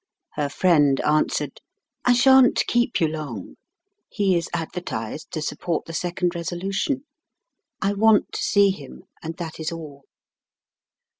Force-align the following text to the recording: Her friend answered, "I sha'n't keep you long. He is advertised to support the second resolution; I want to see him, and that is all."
Her 0.33 0.49
friend 0.49 0.99
answered, 1.01 1.61
"I 2.05 2.13
sha'n't 2.13 2.65
keep 2.65 2.99
you 2.99 3.07
long. 3.07 3.53
He 4.09 4.35
is 4.35 4.49
advertised 4.51 5.29
to 5.33 5.43
support 5.43 5.85
the 5.85 5.93
second 5.93 6.33
resolution; 6.33 7.05
I 7.83 7.93
want 7.93 8.31
to 8.31 8.41
see 8.41 8.71
him, 8.71 9.03
and 9.21 9.37
that 9.37 9.59
is 9.59 9.71
all." 9.71 10.05